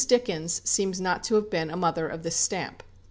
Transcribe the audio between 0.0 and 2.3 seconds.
Dickens seems not to have been a mother of